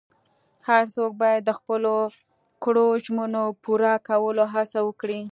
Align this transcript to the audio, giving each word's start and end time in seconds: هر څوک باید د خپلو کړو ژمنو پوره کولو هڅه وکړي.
هر 0.67 0.83
څوک 0.95 1.11
باید 1.21 1.41
د 1.45 1.51
خپلو 1.59 1.95
کړو 2.63 2.87
ژمنو 3.03 3.43
پوره 3.63 3.93
کولو 4.07 4.45
هڅه 4.53 4.79
وکړي. 4.87 5.21